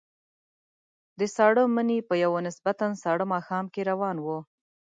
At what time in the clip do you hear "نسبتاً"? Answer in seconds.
2.47-2.87